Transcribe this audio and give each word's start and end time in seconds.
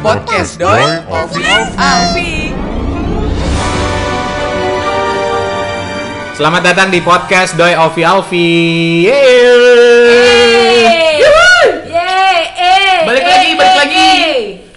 Podcast 0.00 0.56
Doi 0.56 0.80
Ovi 1.12 1.44
Alfi. 1.76 2.56
Selamat 6.40 6.62
datang 6.64 6.88
di 6.88 7.04
podcast 7.04 7.52
Doi 7.52 7.76
Ovi 7.76 8.00
Alfi. 8.00 8.48
Yeay. 9.04 11.20
Yeay, 11.20 12.40
Balik 13.04 13.24
lagi, 13.28 13.50
balik 13.60 13.76
lagi. 13.76 14.12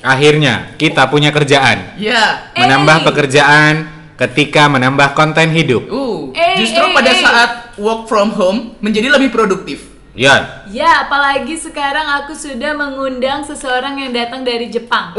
Akhirnya 0.04 0.76
kita 0.76 1.08
punya 1.08 1.32
kerjaan. 1.32 1.96
Ya. 1.96 2.52
Menambah 2.60 3.08
pekerjaan 3.08 3.88
ketika 4.20 4.68
menambah 4.68 5.16
konten 5.16 5.56
hidup. 5.56 5.88
Uh, 5.88 6.36
justru 6.60 6.84
pada 6.92 7.16
saat 7.16 7.52
work 7.80 8.12
from 8.12 8.36
home 8.36 8.76
menjadi 8.84 9.08
lebih 9.08 9.32
produktif. 9.32 9.93
Ya. 10.14 10.62
Ya, 10.70 11.10
apalagi 11.10 11.58
sekarang 11.58 12.06
aku 12.22 12.38
sudah 12.38 12.78
mengundang 12.78 13.42
seseorang 13.42 13.98
yang 13.98 14.14
datang 14.14 14.46
dari 14.46 14.70
Jepang. 14.70 15.10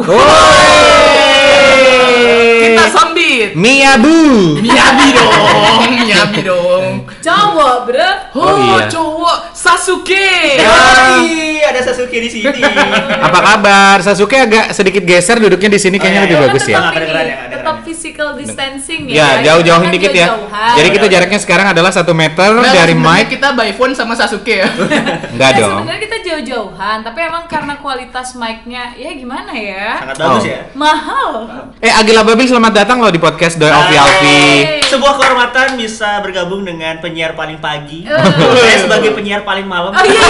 Kita 2.63 2.85
sambit. 2.95 3.59
Miyabu. 3.59 4.55
Miyabi 4.63 5.07
dong, 5.11 5.35
Miyabi 5.99 6.41
dong. 6.47 6.85
Cowok, 7.19 7.77
bro. 7.91 8.11
Oh, 8.39 8.47
Oh, 8.47 8.79
iya. 8.79 8.87
cowok 8.87 9.51
Sasuke. 9.51 10.63
Hai, 10.63 11.59
ada 11.67 11.81
Sasuke 11.83 12.15
di 12.15 12.31
sini. 12.31 12.63
Apa 13.19 13.39
kabar? 13.43 13.99
Sasuke 13.99 14.39
agak 14.39 14.71
sedikit 14.71 15.03
geser 15.03 15.43
duduknya 15.43 15.75
di 15.75 15.81
sini 15.83 15.99
kayaknya 15.99 16.23
Oh, 16.23 16.23
iya, 16.23 16.31
lebih 16.31 16.39
iya. 16.39 16.47
bagus 16.47 16.65
ya. 16.71 16.79
Tetap 17.51 17.77
ya. 17.83 17.84
Physical 18.05 18.37
distancing 18.37 19.09
ya. 19.09 19.17
Ya, 19.17 19.29
jauh-jauhin 19.49 19.89
Jangan 19.89 19.97
dikit 19.97 20.13
ya. 20.13 20.29
jauh-jauhan. 20.29 20.75
Jadi 20.77 20.89
kita 20.93 21.07
jaraknya 21.09 21.41
sekarang 21.41 21.67
adalah 21.73 21.89
satu 21.89 22.13
meter 22.13 22.53
Nah, 22.53 22.69
dari 22.69 22.93
mic. 22.93 23.33
kita 23.33 23.57
by 23.57 23.73
phone 23.73 23.97
sama 23.97 24.13
Sasuke 24.13 24.61
ya. 24.61 24.69
Enggak 25.33 25.51
Ya, 25.51 25.61
dong. 25.65 25.81
sebenarnya 25.81 26.01
kita 26.05 26.17
jauh-jauhan, 26.23 27.01
tapi 27.01 27.19
emang 27.23 27.49
karena 27.49 27.81
kualitas 27.81 28.37
mic-nya 28.37 28.93
ya 28.93 29.09
gimana 29.11 29.57
ya? 29.57 30.05
Sangat 30.05 30.17
bagus 30.21 30.37
Oh. 30.37 30.45
ya. 30.45 30.61
Mahal. 30.75 31.33
Eh 31.81 31.89
Agila 31.91 32.21
Babil 32.23 32.45
selamat 32.45 32.73
datang 32.77 33.01
loh 33.01 33.09
di 33.09 33.17
podcast 33.17 33.57
Doi 33.57 33.73
Ovi 33.73 33.97
Alfi. 33.97 34.41
Sebuah 34.85 35.17
kehormatan 35.17 35.81
bisa 35.81 36.21
bergabung 36.21 36.61
dengan 36.63 37.01
penyiar 37.01 37.33
paling 37.33 37.57
pagi. 37.59 38.05
Eh. 38.05 38.21
Saya 38.61 38.79
sebagai 38.85 39.17
penyiar 39.17 39.41
paling 39.43 39.65
malam. 39.65 39.89
Oh 39.91 40.05
iya, 40.05 40.21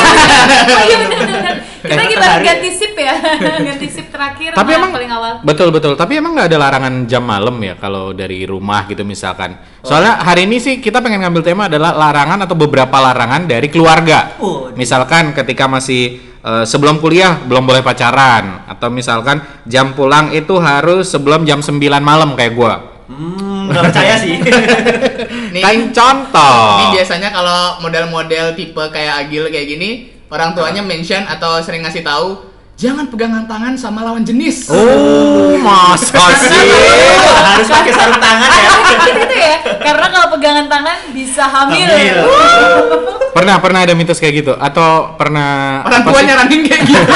oh 0.70 0.82
iya 0.84 0.96
benar-benar. 1.02 1.56
Kita 1.84 2.00
tertarik. 2.00 2.44
ganti 2.48 2.70
sip 2.72 2.94
ya, 2.96 3.14
ganti 3.68 3.88
sip 3.92 4.08
terakhir. 4.08 4.56
Tapi 4.56 4.70
emang 4.72 4.88
paling 4.88 5.10
awal. 5.12 5.32
betul 5.44 5.68
betul. 5.68 5.92
Tapi 5.94 6.16
emang 6.16 6.32
nggak 6.32 6.48
ada 6.48 6.58
larangan 6.58 6.94
jam 7.04 7.20
malam 7.20 7.60
ya 7.60 7.76
kalau 7.76 8.16
dari 8.16 8.48
rumah 8.48 8.88
gitu 8.88 9.04
misalkan. 9.04 9.52
Soalnya 9.84 10.16
hari 10.24 10.48
ini 10.48 10.56
sih 10.56 10.80
kita 10.80 11.04
pengen 11.04 11.20
ngambil 11.20 11.44
tema 11.44 11.68
adalah 11.68 11.92
larangan 11.92 12.48
atau 12.48 12.56
beberapa 12.56 12.96
larangan 13.04 13.44
dari 13.44 13.68
keluarga. 13.68 14.40
Oh, 14.40 14.72
Misalkan 14.72 15.36
ketika 15.36 15.68
masih 15.68 16.16
eh, 16.40 16.64
sebelum 16.64 17.04
kuliah 17.04 17.36
belum 17.44 17.68
boleh 17.68 17.84
pacaran 17.84 18.64
atau 18.64 18.88
misalkan 18.88 19.44
jam 19.68 19.92
pulang 19.92 20.32
itu 20.32 20.56
harus 20.56 21.12
sebelum 21.12 21.44
jam 21.44 21.60
9 21.60 21.76
malam 22.00 22.32
kayak 22.32 22.56
gua. 22.56 22.74
Hmm, 23.04 23.68
nggak 23.68 23.92
percaya 23.92 24.16
sih. 24.16 24.40
Nih, 25.54 25.60
Kain 25.60 25.92
contoh. 25.92 26.56
Ini 26.80 26.86
biasanya 26.96 27.28
kalau 27.28 27.84
model-model 27.84 28.56
tipe 28.56 28.80
kayak 28.88 29.28
Agil 29.28 29.52
kayak 29.52 29.66
gini, 29.68 30.13
orang 30.34 30.50
tuanya 30.50 30.82
mention 30.82 31.22
atau 31.24 31.62
sering 31.62 31.86
ngasih 31.86 32.02
tahu, 32.02 32.42
jangan 32.74 33.06
pegangan 33.06 33.46
tangan 33.46 33.78
sama 33.78 34.02
lawan 34.02 34.26
jenis. 34.26 34.66
Oh, 34.66 35.54
masa 35.62 36.10
sih? 36.42 36.66
Harus 37.54 37.70
pakai 37.70 37.92
sarung 37.94 38.18
tangan 38.18 38.50
ya. 38.50 38.70
gitu, 38.74 39.10
gitu 39.14 39.34
ya 39.38 39.56
karena 39.78 40.06
kalau 40.10 40.26
pegangan 40.34 40.66
tangan 40.66 40.98
bisa 41.14 41.44
hamil, 41.46 41.86
Hamil. 41.86 42.18
Pernah 43.30 43.62
pernah 43.62 43.80
ada 43.86 43.94
mitos 43.94 44.18
kayak 44.18 44.34
gitu 44.42 44.52
atau 44.54 45.14
pernah 45.14 45.82
Orang 45.86 46.02
apa 46.02 46.10
tua 46.10 46.18
sih? 46.18 46.26
nyaranin 46.26 46.60
kayak 46.66 46.82
gitu. 46.90 47.14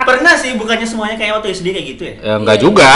Pernah 0.00 0.34
sih, 0.34 0.56
bukannya 0.56 0.88
semuanya 0.88 1.16
kayak 1.20 1.38
waktu 1.38 1.52
SD 1.52 1.66
kayak 1.70 1.86
gitu 1.94 2.02
ya? 2.08 2.14
Ya, 2.24 2.34
enggak 2.40 2.58
juga. 2.58 2.90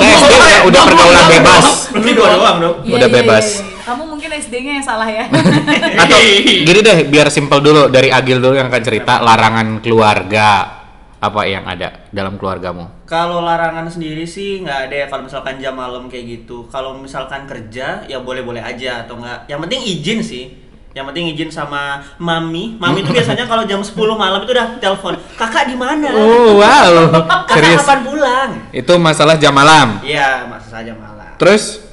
Saya 0.00 0.12
SD 0.16 0.32
udah, 0.66 0.80
pergaulan 0.82 1.26
bebas. 1.28 1.66
Berarti 1.92 2.10
dua 2.16 2.28
doang 2.32 2.56
dong. 2.58 2.76
Iya, 2.82 2.94
Udah 2.96 3.08
iya, 3.12 3.16
bebas. 3.20 3.46
Kamu 3.86 4.02
mungkin 4.02 4.30
SD-nya 4.34 4.82
yang 4.82 4.86
salah 4.86 5.06
ya 5.06 5.30
Atau 6.02 6.18
gini 6.42 6.80
deh, 6.82 7.06
biar 7.06 7.30
simpel 7.30 7.62
dulu 7.62 7.86
dari 7.86 8.10
Agil 8.10 8.42
dulu 8.42 8.58
yang 8.58 8.66
akan 8.66 8.82
cerita 8.82 9.22
larangan 9.22 9.78
keluarga 9.78 10.76
apa 11.16 11.40
yang 11.48 11.64
ada 11.64 12.06
dalam 12.12 12.36
keluargamu. 12.36 13.06
Kalau 13.08 13.40
larangan 13.40 13.88
sendiri 13.88 14.28
sih 14.28 14.60
nggak 14.60 14.90
ada 14.90 14.94
ya 14.94 15.06
kalau 15.08 15.24
misalkan 15.24 15.56
jam 15.56 15.72
malam 15.78 16.10
kayak 16.10 16.44
gitu. 16.44 16.68
Kalau 16.68 16.98
misalkan 16.98 17.48
kerja 17.48 18.04
ya 18.04 18.18
boleh-boleh 18.20 18.60
aja 18.60 19.06
atau 19.06 19.16
enggak. 19.16 19.48
Yang 19.48 19.60
penting 19.64 19.80
izin 19.86 20.18
sih. 20.20 20.44
Yang 20.92 21.12
penting 21.12 21.24
izin 21.32 21.50
sama 21.52 22.04
mami. 22.20 22.76
Mami 22.76 23.04
itu 23.04 23.12
biasanya 23.12 23.48
kalau 23.48 23.64
jam 23.64 23.80
10 23.80 23.96
malam 24.16 24.44
itu 24.44 24.52
udah 24.52 24.76
telepon. 24.76 25.14
Kakak 25.36 25.68
di 25.72 25.76
mana? 25.76 26.08
Oh, 26.12 26.60
wow. 26.60 26.92
Kakak 27.24 27.56
Serius. 27.60 27.80
kapan 27.84 27.98
pulang? 28.04 28.50
Itu 28.72 28.92
masalah 29.00 29.34
jam 29.40 29.52
malam. 29.56 30.00
Iya, 30.04 30.48
masa 30.48 30.80
saja 30.80 30.92
malam. 30.96 31.36
Terus 31.36 31.85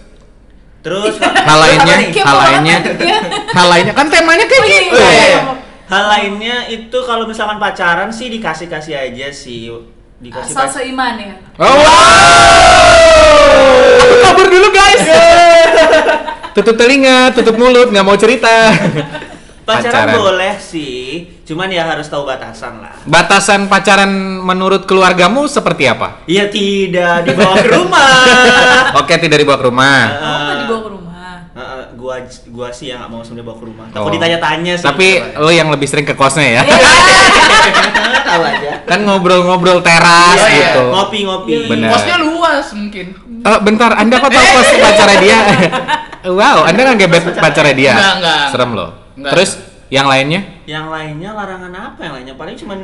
Terus 0.84 1.16
hal 1.16 1.58
lainnya, 1.58 1.96
hal 2.12 2.38
lainnya, 2.38 2.78
ya. 3.00 3.20
hal 3.56 3.68
lainnya 3.72 3.94
kan 3.96 4.12
temanya 4.12 4.44
kayak 4.44 4.60
Oh, 4.60 4.68
iya, 4.68 4.80
gitu. 4.84 4.94
Oh, 4.94 5.00
iya, 5.00 5.10
iya. 5.10 5.28
iya. 5.32 5.42
Hal 5.84 6.04
lainnya 6.10 6.56
itu 6.68 6.98
kalau 7.04 7.24
misalkan 7.24 7.56
pacaran 7.56 8.12
sih 8.12 8.28
dikasih-kasih 8.28 8.92
aja 8.94 9.28
sih. 9.32 9.72
Dikasih 10.20 10.56
asal 10.56 10.68
seiman 10.70 11.16
ya 11.16 11.36
Oh, 11.56 11.68
wow. 11.68 11.84
Aku 14.00 14.16
kabur 14.22 14.48
dulu 14.48 14.68
guys. 14.72 15.04
tutup 16.54 16.76
telinga, 16.76 17.32
tutup 17.32 17.56
mulut, 17.56 17.90
nggak 17.90 18.06
mau 18.06 18.16
cerita. 18.16 18.72
pacaran, 19.64 20.20
boleh 20.20 20.60
sih, 20.60 21.24
cuman 21.48 21.72
ya 21.72 21.88
harus 21.88 22.12
tahu 22.12 22.28
batasan 22.28 22.84
lah. 22.84 23.00
Batasan 23.08 23.72
pacaran 23.72 24.12
menurut 24.44 24.84
keluargamu 24.84 25.48
seperti 25.48 25.88
apa? 25.88 26.20
Iya 26.28 26.52
tidak 26.52 27.24
dibawa 27.24 27.56
ke 27.56 27.72
rumah. 27.72 28.12
Oke, 29.00 29.16
tidak 29.16 29.40
dibawa 29.40 29.56
ke 29.56 29.66
rumah. 29.66 29.98
kamu 30.04 30.36
nggak 30.44 30.58
dibawa 30.68 30.80
ke 30.80 30.90
rumah 30.92 31.36
Heeh, 31.54 31.82
gua 32.54 32.70
sih 32.70 32.94
yang 32.94 33.02
nggak 33.02 33.12
mau 33.12 33.22
sebenarnya 33.26 33.48
bawa 33.50 33.58
ke 33.58 33.66
rumah. 33.66 33.86
Oh. 33.98 34.00
Aku 34.06 34.10
ditanya-tanya 34.14 34.74
sih. 34.78 34.86
Tapi 34.86 35.08
lo 35.42 35.50
yang 35.50 35.74
lebih 35.74 35.90
sering 35.90 36.06
ke 36.06 36.14
kosnya 36.14 36.62
ya? 36.62 36.64
tahu 38.34 38.44
aja. 38.46 38.72
kan 38.86 39.00
ngobrol-ngobrol 39.06 39.80
teras 39.82 40.38
Iya, 40.38 40.48
iya. 40.50 40.58
gitu. 40.74 40.84
Ngopi-ngopi. 40.90 41.52
Benar. 41.70 41.90
Posnya 41.94 42.18
luas 42.22 42.66
mungkin. 42.74 43.06
Eh, 43.44 43.60
bentar, 43.62 43.92
Anda 43.98 44.16
kok 44.22 44.32
tahu 44.32 44.46
kos 44.54 44.70
pacarnya 44.80 45.18
dia? 45.20 45.38
wow, 46.40 46.58
Anda 46.66 46.80
nggak 46.94 46.98
gebet 47.04 47.24
pacarnya 47.38 47.76
dia? 47.76 47.94
Enggak, 47.94 48.14
enggak. 48.22 48.46
Serem 48.54 48.72
loh. 48.74 48.90
Enggak. 49.18 49.32
Terus 49.36 49.50
yang 49.90 50.08
lainnya? 50.10 50.42
Yang 50.66 50.86
lainnya 50.90 51.30
larangan 51.36 51.72
apa 51.74 52.00
yang 52.06 52.14
lainnya? 52.22 52.36
Paling 52.38 52.56
cuman 52.58 52.78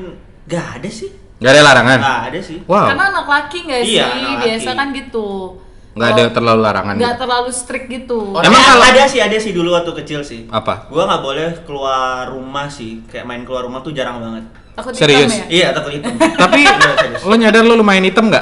nggak 0.46 0.66
ada 0.82 0.90
sih. 0.90 1.10
Nggak 1.40 1.52
ada 1.56 1.62
larangan. 1.64 1.98
Nggak 2.04 2.20
ada 2.30 2.40
sih. 2.44 2.58
Wow, 2.68 2.86
karena 2.92 3.06
anak 3.16 3.28
laki 3.30 3.58
nggak 3.66 3.82
sih 3.88 3.96
Iya, 3.96 4.06
laki. 4.12 4.34
biasa 4.44 4.70
kan 4.76 4.88
gitu 4.92 5.28
nggak 6.00 6.10
ada 6.10 6.24
terlalu 6.32 6.62
larangan. 6.62 6.96
nggak 6.96 7.12
gitu. 7.12 7.22
terlalu 7.22 7.50
strict 7.52 7.88
gitu 7.88 8.20
Oh, 8.32 8.40
Emang 8.40 8.62
kalau- 8.64 8.88
ada 8.88 9.04
sih, 9.04 9.20
ada 9.20 9.36
sih 9.36 9.52
dulu 9.52 9.70
waktu 9.70 9.92
kecil 9.94 10.22
sih. 10.22 10.48
Apa? 10.50 10.88
Gua 10.88 11.04
nggak 11.04 11.22
boleh 11.22 11.48
keluar 11.62 12.24
rumah 12.26 12.66
sih. 12.68 13.04
Kayak 13.06 13.26
main 13.26 13.44
keluar 13.44 13.62
rumah 13.62 13.80
tuh 13.80 13.92
jarang 13.92 14.18
banget. 14.18 14.48
takut 14.72 14.96
Serius? 14.96 15.28
hitam 15.28 15.36
ya 15.36 15.46
Iya, 15.52 15.68
takut 15.76 15.92
hitam. 15.92 16.14
Tapi 16.42 16.62
Iya, 16.64 17.20
lo 17.20 17.36
nyadar 17.36 17.62
lo 17.62 17.76
lumayan 17.76 18.00
hitam 18.02 18.26
nggak? 18.26 18.40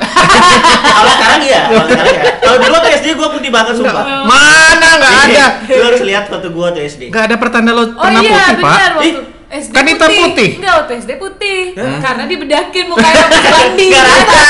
Kalau 0.93 1.11
sekarang 1.11 1.41
iya, 1.41 1.61
kalau 1.65 1.87
sekarang 1.87 2.13
ya. 2.15 2.21
Kalau 2.37 2.57
dulu 2.59 2.73
waktu 2.73 2.89
SD 2.95 3.07
gua 3.13 3.29
putih 3.31 3.49
banget 3.49 3.73
sumpah. 3.75 4.03
Mana 4.23 4.89
nggak 4.95 5.13
ada? 5.25 5.45
Lu 5.67 5.83
harus 5.83 6.01
lihat 6.03 6.23
foto 6.27 6.47
gua 6.47 6.69
waktu 6.69 6.85
SD. 6.85 7.01
Nggak 7.09 7.23
ada 7.25 7.35
pertanda 7.35 7.71
lo 7.71 7.81
Oh 7.81 7.89
pernah 7.97 8.21
iya 8.21 8.29
putih 8.45 8.55
pak? 8.59 8.77
waktu 8.93 9.09
SD 9.49 9.71
kan 9.71 9.85
hitam 9.87 10.09
putih. 10.11 10.49
Enggak 10.57 10.73
waktu 10.77 10.93
SD 10.99 11.11
putih 11.17 11.59
Karena 11.97 12.23
dibedakin 12.25 12.85
mukanya 12.85 13.21
habis 13.25 13.43
mandi 13.47 13.85
Nggak 13.87 14.03
rata. 14.03 14.41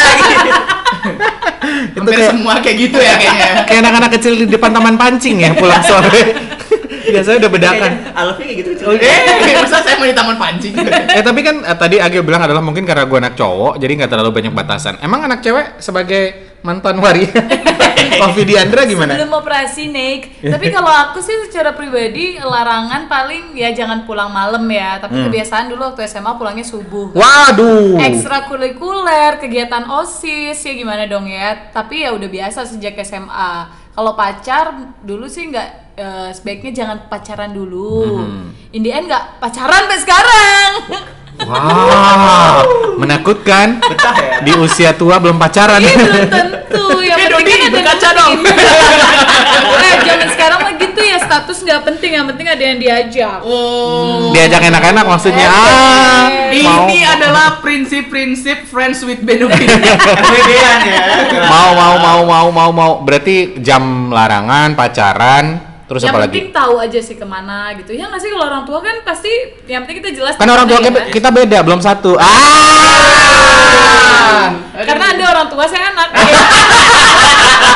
Hampir 1.97 2.13
kayak- 2.13 2.31
semua 2.31 2.53
kayak 2.59 2.77
gitu 2.79 2.97
ya 2.97 3.13
kayaknya. 3.15 3.49
Kayak 3.65 3.79
anak-anak 3.83 4.09
kecil 4.15 4.33
di 4.35 4.45
depan 4.47 4.71
taman 4.71 4.95
pancing 4.95 5.35
ya 5.41 5.51
pulang 5.53 5.83
sore. 5.83 6.21
Biasanya 7.07 7.37
udah 7.39 7.51
bedakan. 7.51 7.91
Alfi 8.13 8.43
kayak 8.43 8.57
gitu 8.59 8.69
kecil. 8.75 8.85
Eh, 8.99 9.55
masa 9.57 9.79
saya 9.79 9.95
mau 9.95 10.03
di 10.03 10.15
taman 10.15 10.35
pancing? 10.35 10.73
eh 11.11 11.23
tapi 11.23 11.39
kan 11.39 11.55
eh, 11.63 11.77
tadi 11.77 11.95
Agil 11.97 12.23
bilang 12.23 12.43
adalah 12.43 12.59
mungkin 12.59 12.83
karena 12.83 13.07
gue 13.07 13.17
anak 13.17 13.33
cowok 13.35 13.79
jadi 13.79 13.91
nggak 14.03 14.11
terlalu 14.11 14.31
banyak 14.31 14.53
batasan. 14.53 14.99
Emang 14.99 15.23
anak 15.23 15.39
cewek 15.39 15.79
sebagai 15.79 16.46
mantan 16.59 16.97
waria 16.97 17.29
Coffee 18.17 18.45
Diandra 18.49 18.83
gimana? 18.83 19.13
Sebelum 19.13 19.33
operasi 19.35 19.87
Nick 19.87 20.21
Tapi 20.53 20.69
kalau 20.69 20.89
aku 20.89 21.19
sih 21.19 21.33
secara 21.45 21.73
pribadi 21.73 22.37
Larangan 22.37 23.05
paling 23.05 23.53
ya 23.53 23.69
jangan 23.71 24.03
pulang 24.03 24.29
malam 24.29 24.65
ya 24.65 24.97
Tapi 24.97 25.13
Hmm. 25.17 25.25
kebiasaan 25.27 25.65
dulu 25.67 25.81
waktu 25.87 26.05
SMA 26.05 26.31
pulangnya 26.33 26.61
subuh 26.61 27.09
Waduh. 27.11 27.97
ekstrakurikuler, 27.97 29.37
kegiatan 29.37 29.85
OSIS 29.87 30.61
ya 30.61 30.73
gimana 30.73 31.05
dong 31.05 31.25
ya. 31.25 31.69
Tapi 31.69 32.05
ya 32.05 32.13
udah 32.13 32.27
biasa 32.27 32.65
sejak 32.65 32.93
SMA. 33.01 33.53
Kalau 33.91 34.13
pacar 34.13 34.73
dulu 35.01 35.25
sih 35.25 35.49
nggak 35.49 35.67
eh, 35.95 36.29
sebaiknya 36.31 36.71
jangan 36.75 36.97
pacaran 37.07 37.49
dulu. 37.49 38.21
Hmm. 38.21 38.53
In 38.71 38.81
the 38.81 38.91
end 38.91 39.09
nggak 39.09 39.41
pacaran 39.41 39.85
sampai 39.85 39.99
sekarang. 39.99 40.71
Wow, 41.41 42.61
menakutkan. 42.97 43.77
Betah 43.79 44.15
ya. 44.15 44.37
Di 44.41 44.51
usia 44.53 44.91
tua 44.91 45.17
belum 45.17 45.35
pacaran. 45.35 45.77
Ini 45.77 45.93
belum 45.95 46.27
tentu. 46.27 46.85
Yang 46.99 47.17
Eh, 47.17 47.27
penting 47.29 47.39
Dodi, 47.39 47.51
kan 47.51 47.59
ada 47.59 47.69
berkaca 47.71 48.09
dong. 48.13 48.31
nah, 49.77 49.93
zaman 49.99 50.27
sekarang 50.29 50.59
mah 50.59 50.73
gitu 50.75 50.99
ya 51.01 51.17
status 51.17 51.57
nggak 51.59 51.81
penting, 51.83 52.11
yang 52.13 52.25
penting 52.25 52.45
ada 52.45 52.63
yang 52.63 52.77
diajak. 52.77 53.39
Oh. 53.41 54.29
Diajak 54.29 54.61
enak-enak 54.63 55.05
maksudnya. 55.05 55.47
Eh, 55.47 55.55
Ah, 55.57 56.27
mau, 56.63 56.85
Ini 56.85 56.99
adalah 57.05 57.59
prinsip-prinsip 57.59 58.65
friends 58.65 59.01
with 59.01 59.21
benefit. 59.21 59.67
Ya. 60.47 60.73
mau 61.45 61.69
mau 61.71 61.95
mau 61.97 62.19
mau 62.23 62.47
mau 62.49 62.69
mau 62.71 62.91
berarti 62.99 63.59
jam 63.59 64.09
larangan 64.09 64.73
pacaran 64.73 65.45
terus 65.87 66.03
yang 66.03 66.11
apa 66.11 66.27
penting 66.27 66.45
lagi? 66.45 66.53
tahu 66.53 66.73
aja 66.77 66.99
sih 66.99 67.15
ke 67.15 67.23
mana 67.23 67.71
gitu. 67.73 67.91
Ya 67.91 68.05
nggak 68.05 68.19
sih 68.19 68.29
kalau 68.29 68.45
orang 68.45 68.63
tua 68.63 68.79
kan 68.79 68.95
pasti 69.01 69.31
yang 69.65 69.81
penting 69.81 69.97
kita 70.01 70.11
jelas. 70.13 70.35
Kan 70.35 70.45
orang 70.45 70.65
tua 70.65 70.79
kita, 70.79 70.99
ya. 70.99 71.07
kita 71.09 71.29
beda 71.31 71.57
belum 71.63 71.79
satu. 71.79 72.15
Ah. 72.17 72.27
Karena 74.77 75.05
ada 75.09 75.23
orang 75.31 75.47
tua 75.47 75.63
saya 75.65 75.89
anak. 75.89 76.07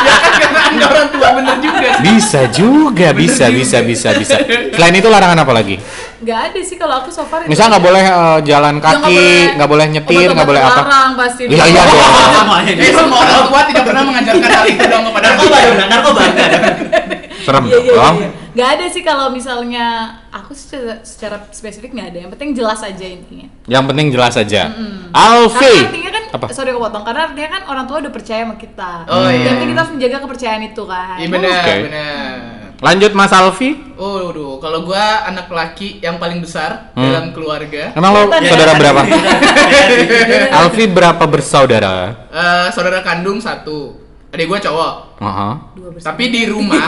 ya 0.02 0.48
kan 0.48 0.52
karena 0.54 0.86
orang 0.88 1.10
tua 1.10 1.28
bener 1.34 1.56
juga. 1.60 1.90
Bisa 2.02 2.42
juga, 2.50 3.08
bisa 3.12 3.46
bisa 3.48 3.78
bisa 3.82 4.10
bisa. 4.14 4.36
Selain 4.72 4.94
itu 4.94 5.08
larangan 5.08 5.38
apa 5.38 5.54
lagi? 5.54 5.76
Nggak 6.22 6.40
ada 6.48 6.60
sih 6.62 6.78
kalau 6.78 7.02
aku 7.02 7.10
so 7.10 7.26
far. 7.26 7.42
Misal 7.46 7.66
nggak 7.68 7.82
boleh 7.82 8.04
eh, 8.04 8.38
jalan 8.46 8.74
Ya, 8.74 8.80
nggak 8.80 8.94
kaki, 8.94 9.18
boleh. 9.18 9.56
nggak 9.58 9.70
boleh 9.70 9.86
nyetir, 9.90 10.28
nggak 10.30 10.48
boleh 10.48 10.62
apa? 10.62 10.82
Larang 10.84 11.12
pasti. 11.18 11.44
Iya 11.48 11.64
iya 11.66 11.82
dong. 11.82 12.02
Semuanya 12.36 12.72
Eh, 12.76 12.94
semua 12.94 13.20
orang 13.20 13.44
tua 13.48 13.62
tidak 13.66 13.84
pernah 13.84 14.04
mengajarkan 14.06 14.50
hal 14.52 14.66
itu 14.68 14.86
dong 14.86 15.04
kepada 15.10 15.28
Narkoba 15.28 15.58
kita. 15.58 15.74
dong, 15.74 15.90
narkoba. 15.90 16.22
Serem 17.52 17.64
Iya, 17.64 17.76
iya, 17.76 17.84
iya, 17.84 17.94
dong. 17.94 18.16
iya. 18.18 18.30
Nggak 18.52 18.70
ada 18.70 18.86
sih 18.88 19.02
kalau 19.02 19.28
misalnya 19.30 19.86
aku 20.30 20.52
secara, 20.52 21.00
secara 21.02 21.36
spesifik 21.52 21.92
nggak 21.92 22.08
ada. 22.10 22.20
Yang 22.24 22.32
penting 22.32 22.50
jelas 22.54 22.80
aja 22.82 23.06
intinya. 23.06 23.48
Yang 23.66 23.84
penting 23.86 24.08
jelas 24.10 24.34
aja. 24.36 24.62
Karena 24.72 25.12
Alfi. 25.12 25.76
artinya 25.82 26.12
kan, 26.12 26.24
Apa? 26.32 26.46
sorry 26.52 26.72
aku 26.72 26.80
potong, 26.82 27.04
karena 27.04 27.22
artinya 27.28 27.50
kan 27.50 27.64
orang 27.68 27.86
tua 27.86 27.98
udah 28.00 28.12
percaya 28.12 28.42
sama 28.42 28.56
kita. 28.56 28.92
Oh, 29.06 29.28
iya. 29.28 29.52
Penting 29.52 29.68
kita 29.70 29.80
harus 29.80 29.94
menjaga 29.94 30.18
kepercayaan 30.22 30.64
itu 30.66 30.84
kan. 30.86 31.16
Iya 31.16 31.28
benar, 31.28 31.60
Oke. 31.62 31.76
benar. 31.86 32.36
Lanjut 32.82 33.12
Mas 33.14 33.30
Alfi. 33.32 33.70
Oh, 33.94 34.18
aduh, 34.26 34.58
kalau 34.58 34.82
gua 34.82 35.06
anak 35.24 35.46
laki 35.48 36.02
yang 36.02 36.18
paling 36.18 36.42
besar 36.42 36.90
Hmm. 36.92 37.04
dalam 37.06 37.26
keluarga. 37.30 37.94
Emang 37.94 38.10
lo 38.10 38.26
ya? 38.28 38.42
saudara 38.48 38.74
berapa? 38.74 39.02
Alfi 40.58 40.84
berapa 40.88 41.24
bersaudara? 41.24 41.96
Eh, 42.28 42.68
saudara 42.72 43.00
kandung 43.02 43.38
satu. 43.38 44.11
Adik 44.32 44.48
gua 44.48 44.60
cowok. 44.60 44.94
Besar. 45.92 46.16
Tapi 46.16 46.32
di 46.32 46.48
rumah 46.48 46.88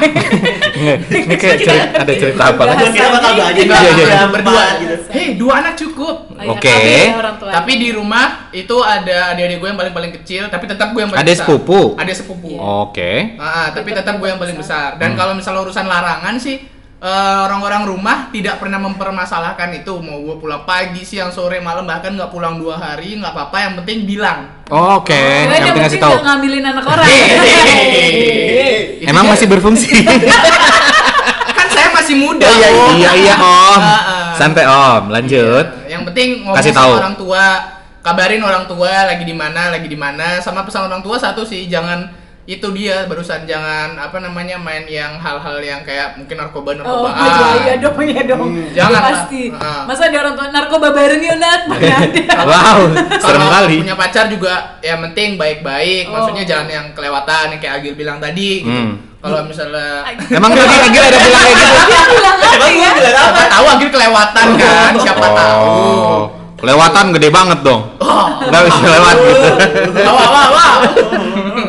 Ini 1.27 1.35
kayak 1.35 1.57
cerita, 1.59 1.85
ada 2.01 2.13
cerita 2.15 2.43
apa 2.49 2.63
lagi? 2.65 2.83
Kira 2.95 3.07
bakal 3.11 3.31
Enggak, 3.35 3.51
Iya, 3.53 3.67
iya. 3.67 3.91
enggak, 3.93 4.29
berdua 4.31 4.63
gitu. 4.79 4.95
Hei, 5.11 5.27
dua 5.35 5.53
anak 5.59 5.73
cukup. 5.75 6.15
Oh, 6.31 6.39
iya, 6.39 6.49
Oke. 6.49 6.77
tua. 7.37 7.51
Tapi 7.51 7.71
di 7.77 7.89
rumah 7.91 8.47
itu 8.49 8.75
ada 8.79 9.35
adik-adik 9.35 9.59
gue 9.59 9.69
yang 9.69 9.77
paling 9.77 9.93
paling 9.93 10.11
kecil, 10.17 10.43
tapi 10.47 10.65
tetap 10.65 10.95
gue 10.95 11.01
yang 11.03 11.11
paling 11.11 11.21
Adik 11.21 11.35
besar. 11.35 11.45
sepupu? 11.45 11.79
Adik 11.99 12.15
sepupu. 12.15 12.51
Oke. 12.57 13.37
Ah, 13.37 13.69
tapi 13.69 13.89
tetap 13.91 14.15
gue 14.17 14.29
yang 14.31 14.39
paling 14.39 14.57
besar. 14.57 14.95
Hmm. 14.95 14.99
Dan 15.03 15.09
kalau 15.13 15.33
misalnya 15.35 15.61
urusan 15.61 15.85
larangan 15.85 16.35
sih 16.39 16.57
eh, 17.03 17.37
orang-orang 17.43 17.83
rumah 17.83 18.31
tidak 18.31 18.63
pernah 18.63 18.79
mempermasalahkan 18.79 19.75
itu 19.75 19.91
mau 19.99 20.23
gue 20.23 20.35
pulang 20.39 20.63
pagi 20.63 21.03
siang 21.03 21.29
sore 21.29 21.59
malam 21.59 21.83
bahkan 21.83 22.15
nggak 22.15 22.31
pulang 22.31 22.55
dua 22.55 22.79
hari 22.79 23.19
nggak 23.19 23.35
apa-apa 23.35 23.57
yang 23.59 23.73
penting 23.83 24.07
bilang 24.07 24.39
Oke, 24.71 25.13
Kirain 25.13 25.59
yang 25.59 25.75
penting 25.75 25.83
ngasih 25.85 26.01
tahu. 26.01 26.17
ngambilin 26.23 26.65
anak 26.65 26.85
orang. 26.87 27.05
Emang 29.11 29.25
masih 29.29 29.45
berfungsi? 29.45 29.91
kan 31.59 31.67
saya 31.69 31.93
masih 31.93 32.15
muda 32.17 32.47
iya, 32.47 32.67
Om. 32.73 32.93
iya, 32.97 33.11
iya, 33.13 33.35
Om. 33.37 33.77
Ah, 33.77 33.85
ah. 33.85 34.31
Santai, 34.33 34.65
Om. 34.65 35.13
Lanjut. 35.13 35.65
yang 35.85 36.01
penting 36.09 36.41
ngomong 36.41 36.57
Kasih 36.57 36.73
sama 36.73 36.81
tahu. 36.81 36.91
orang 36.97 37.15
tua 37.19 37.45
kabarin 38.01 38.41
orang 38.41 38.65
tua 38.65 38.93
lagi 39.05 39.23
di 39.23 39.35
mana 39.35 39.69
lagi 39.69 39.85
di 39.85 39.99
mana 39.99 40.41
sama 40.41 40.65
pesan 40.65 40.89
orang 40.89 41.05
tua 41.05 41.21
satu 41.21 41.45
sih 41.45 41.69
jangan 41.69 42.09
itu 42.45 42.67
dia 42.71 43.05
barusan 43.05 43.43
jangan 43.43 43.95
apa 43.95 44.19
namanya 44.19 44.55
main 44.57 44.83
yang 44.83 45.15
hal-hal 45.15 45.57
yang 45.57 45.79
kayak 45.81 46.11
mungkin 46.13 46.35
narkoba 46.35 46.75
Oh, 46.75 47.07
narkoba 47.07 47.09
iya, 47.23 47.39
iya 47.57 47.73
dong, 47.79 47.95
iya 48.01 48.21
dong. 48.25 48.43
jangan 48.69 48.91
lah. 48.91 49.01
Pasti. 49.15 49.43
Ah. 49.53 49.83
Masa 49.83 50.01
ada 50.05 50.17
orang 50.19 50.33
tua 50.33 50.47
narkoba 50.49 50.87
bareng 50.89 51.21
yuk, 51.21 51.37
Nat? 51.37 51.61
Wow, 52.43 52.79
serem 53.15 53.39
Kalau 53.39 53.47
kali. 53.49 53.75
punya 53.79 53.95
pacar 53.95 54.27
juga 54.27 54.53
yang 54.79 54.99
penting 55.01 55.35
baik-baik 55.35 56.03
Oh. 56.05 56.19
maksudnya 56.19 56.43
jangan 56.43 56.67
yang 56.67 56.85
kelewatan 56.91 57.45
yang 57.49 57.59
kayak 57.59 57.73
Agil 57.75 57.93
bilang 57.93 58.19
tadi 58.19 58.59
gitu 58.59 58.67
Hmm. 58.67 58.99
kalau 59.21 59.39
misalnya 59.43 60.03
Emang 60.29 60.51
lagi 60.51 60.67
lagi 60.77 60.97
ada 60.99 61.15
bilang 61.15 61.31
kayak 61.39 61.55
gitu? 61.55 61.71
Dia 61.79 62.03
bilang 62.11 62.37
Emang 62.43 62.73
ya? 62.73 62.91
bilang 62.91 63.15
apa? 63.15 63.31
siapa 63.31 63.47
tahu 63.49 63.65
Agil 63.69 63.89
kelewatan 63.89 64.45
kan 64.57 64.91
siapa 64.99 65.27
tahu 65.29 65.63
Oh, 65.63 66.21
kelewatan 66.59 67.05
gede 67.13 67.29
banget 67.29 67.59
dong. 67.61 67.81
Nggak 68.43 68.61
bisa 68.65 68.79
lewat 68.85 69.15
gitu. 69.21 69.47
wah 70.03 70.27
wah, 70.27 70.47
wah. 70.49 70.75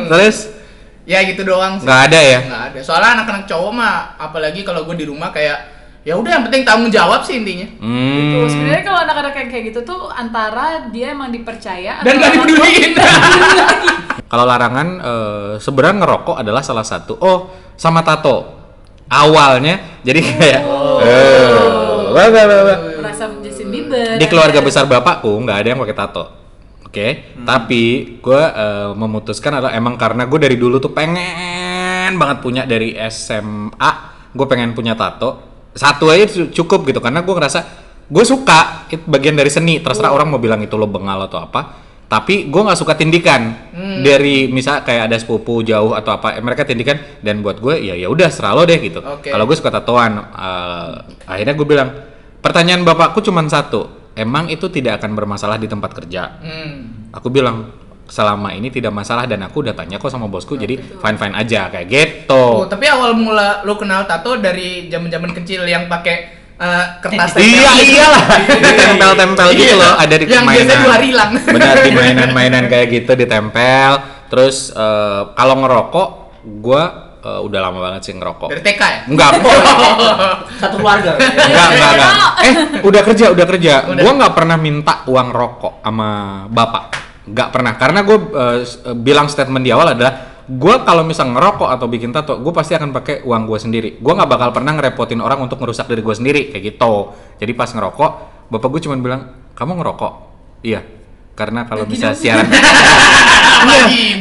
Terus 0.09 0.51
ya 1.05 1.21
gitu 1.21 1.41
doang 1.41 1.77
sih 1.77 1.85
nggak 1.85 2.01
ada 2.09 2.19
ya? 2.19 2.39
nggak 2.43 2.63
ada 2.73 2.79
soalnya 2.81 3.21
anak-anak 3.21 3.45
cowok 3.45 3.71
mah 3.71 3.95
apalagi 4.17 4.65
kalau 4.65 4.83
gue 4.83 4.95
di 4.97 5.05
rumah 5.05 5.29
kayak 5.29 5.57
ya 6.01 6.13
udah 6.13 6.31
yang 6.37 6.43
penting 6.45 6.61
tanggung 6.61 6.89
jawab 6.89 7.21
sih 7.21 7.41
intinya 7.41 7.65
Hmm. 7.77 8.41
Tuh, 8.41 8.49
sebenarnya 8.49 8.83
kalau 8.83 8.99
anak-anak 9.05 9.33
yang 9.37 9.49
kayak 9.49 9.63
gitu 9.69 9.79
tuh 9.81 10.01
antara 10.09 10.89
dia 10.89 11.13
emang 11.13 11.29
dipercaya 11.29 12.01
dan 12.01 12.13
gak 12.17 12.31
dipeduliin 12.35 12.91
Kalau 14.25 14.43
larangan 14.43 14.87
eh, 14.99 15.53
sebenarnya 15.61 16.01
ngerokok 16.01 16.35
adalah 16.41 16.65
salah 16.65 16.81
satu. 16.83 17.13
Oh, 17.21 17.53
sama 17.77 18.01
tato. 18.01 18.57
Awalnya 19.05 20.01
jadi 20.01 20.17
kayak 20.19 20.61
eh, 21.05 21.49
wah, 22.09 22.25
wah, 22.33 22.43
wah, 22.43 22.61
wah. 22.65 22.77
merasa 22.99 23.29
Justin 23.39 23.69
Bieber. 23.69 24.17
di 24.17 24.25
keluarga 24.25 24.59
besar 24.59 24.89
bapakku 24.89 25.29
nggak 25.29 25.57
ada 25.61 25.67
yang 25.71 25.79
pakai 25.79 25.95
tato. 25.95 26.25
Oke, 26.95 27.09
tapi 27.43 27.83
gue 28.23 28.41
memutuskan 28.95 29.59
adalah 29.59 29.75
emang 29.75 29.99
karena 29.99 30.23
gue 30.23 30.39
dari 30.39 30.55
dulu 30.55 30.79
tuh 30.79 30.95
pengen 30.95 32.15
banget 32.15 32.37
punya 32.39 32.63
dari 32.63 32.95
SMA, 33.11 33.91
gue 34.31 34.45
pengen 34.47 34.71
punya 34.71 34.95
tato. 34.95 35.43
Satu 35.75 36.07
aja 36.07 36.23
cu- 36.23 36.55
cukup 36.55 36.87
gitu 36.87 37.03
karena 37.03 37.19
gue 37.19 37.35
ngerasa 37.35 37.59
gue 38.07 38.23
suka 38.23 38.87
itu 38.87 39.03
bagian 39.03 39.35
dari 39.35 39.51
seni. 39.51 39.83
Terserah 39.83 40.15
orang 40.15 40.31
mau 40.31 40.39
bilang 40.39 40.63
itu 40.63 40.79
lo 40.79 40.87
bengal 40.87 41.27
atau 41.27 41.43
apa. 41.43 41.83
Tapi 42.05 42.47
gue 42.47 42.61
nggak 42.63 42.79
suka 42.79 42.95
tindikan 42.95 43.51
dari 43.99 44.47
misal 44.47 44.79
kayak 44.79 45.11
ada 45.11 45.17
sepupu 45.19 45.65
jauh 45.65 45.91
atau 45.91 46.15
apa, 46.15 46.37
eh, 46.37 46.43
mereka 46.45 46.63
tindikan 46.63 46.95
dan 47.19 47.43
buat 47.43 47.59
gue 47.59 47.81
ya 47.81 47.91
ya 47.91 48.07
udah 48.07 48.31
serah 48.31 48.55
lo 48.55 48.63
deh 48.63 48.79
gitu. 48.79 49.03
Oke. 49.03 49.33
Kalau 49.33 49.43
gue 49.43 49.57
suka 49.57 49.67
tatoan, 49.67 50.15
eh, 50.31 50.91
akhirnya 51.27 51.59
gue 51.59 51.67
bilang 51.67 51.89
pertanyaan 52.39 52.85
bapakku 52.85 53.19
cuma 53.19 53.41
satu, 53.49 53.89
emang 54.15 54.47
itu 54.47 54.67
tidak 54.67 54.99
akan 54.99 55.11
bermasalah 55.13 55.55
di 55.55 55.67
tempat 55.67 55.91
kerja? 55.93 56.39
hmm. 56.39 57.11
Aku 57.11 57.29
bilang 57.29 57.71
selama 58.05 58.51
ini 58.51 58.69
tidak 58.69 58.91
masalah 58.91 59.25
dan 59.25 59.41
aku 59.41 59.61
udah 59.61 59.73
tanya 59.73 59.95
kok 59.95 60.07
sama 60.07 60.27
bosku 60.27 60.53
jadi 60.53 60.77
fine 60.77 61.17
fine 61.17 61.33
aja 61.33 61.67
kayak 61.69 61.87
gitu. 61.87 62.61
Oh, 62.61 62.65
tapi 62.65 62.85
awal 62.85 63.13
mula 63.13 63.63
lo 63.63 63.75
kenal 63.75 64.05
tato 64.05 64.37
dari 64.37 64.87
zaman-zaman 64.87 65.33
kecil 65.33 65.65
yang 65.65 65.87
pakai 65.87 66.15
eh, 66.53 66.85
kertas 67.01 67.33
Iya 67.35 67.71
iyalah, 67.81 68.25
ditempel-tempel 68.61 69.47
gitu 69.51 69.73
Iya. 69.73 69.81
loh, 69.81 69.93
ada 69.97 70.15
di 70.15 70.23
Yang 70.23 70.43
mainan. 70.43 70.65
biasanya 70.69 70.89
hari 70.91 71.07
hilang. 71.07 71.31
Benar 71.57 71.75
di 71.81 71.91
mainan-mainan 71.97 72.63
kayak 72.67 72.87
gitu 72.93 73.11
ditempel. 73.15 73.91
Terus 74.27 74.69
eh, 74.69 75.21
kalau 75.33 75.55
ngerokok, 75.57 76.07
gua 76.61 77.04
eh, 77.25 77.39
udah 77.41 77.59
lama 77.59 77.79
banget 77.81 78.01
sih 78.05 78.13
ngerokok. 78.13 78.49
dari 78.53 78.61
TK 78.61 78.81
ya 78.81 78.99
Enggak, 79.09 79.29
Satu 80.61 80.75
keluarga. 80.77 81.17
enggak, 81.17 81.67
enggak, 81.73 81.91
enggak. 81.91 82.13
Eh, 82.39 82.53
udah 82.85 83.01
kerja, 83.01 83.25
udah 83.33 83.45
kerja. 83.49 83.73
Udah. 83.89 84.01
Gua 84.05 84.13
nggak 84.15 84.33
pernah 84.37 84.57
minta 84.57 84.93
uang 85.05 85.29
rokok 85.33 85.73
sama 85.81 86.09
bapak. 86.47 86.83
Nggak 87.25 87.49
pernah. 87.49 87.73
Karena 87.75 87.99
gue 88.05 88.17
bilang 88.95 89.25
statement 89.25 89.65
di 89.65 89.73
awal 89.73 89.97
adalah 89.97 90.13
gue 90.45 90.75
kalau 90.85 91.01
misal 91.01 91.33
ngerokok 91.33 91.73
atau 91.73 91.89
bikin 91.89 92.13
tato, 92.13 92.37
gue 92.37 92.53
pasti 92.53 92.77
akan 92.77 92.93
pakai 92.93 93.25
uang 93.25 93.49
gue 93.49 93.57
sendiri. 93.57 93.89
Gue 93.97 94.13
nggak 94.13 94.29
bakal 94.29 94.49
pernah 94.53 94.77
ngerepotin 94.77 95.17
orang 95.17 95.41
untuk 95.41 95.57
ngerusak 95.57 95.89
diri 95.89 96.05
gue 96.05 96.15
sendiri 96.15 96.41
kayak 96.53 96.77
gitu. 96.77 97.17
Jadi 97.41 97.51
pas 97.57 97.65
ngerokok, 97.65 98.11
bapak 98.53 98.69
gue 98.69 98.81
cuma 98.85 98.93
bilang, 99.01 99.21
kamu 99.57 99.81
ngerokok? 99.81 100.13
Iya. 100.61 100.85
Karena 101.35 101.67
kalau 101.67 101.83
bisa 101.83 102.15
siaran 102.15 102.47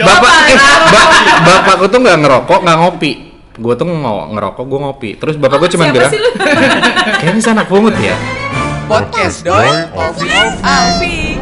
bapak 0.02 0.32
eh, 0.50 0.58
ba- 0.58 1.10
bapakku 1.46 1.86
tuh 1.86 2.02
nggak 2.02 2.18
ngerokok 2.26 2.58
nggak 2.66 2.78
ngopi. 2.82 3.12
Gue 3.54 3.74
tuh 3.78 3.86
mau 3.86 4.26
ngerokok 4.34 4.64
gue 4.66 4.78
ngopi. 4.82 5.10
Terus 5.14 5.38
bapak 5.38 5.62
gue 5.62 5.70
cuma 5.78 5.86
Siapa 5.86 5.94
bilang 5.94 6.12
kayaknya 7.22 7.50
anak 7.54 7.66
pungut 7.70 7.94
ya. 8.02 8.16
Podcast 8.90 9.46
doi 9.46 9.70
Alfi. 9.94 11.33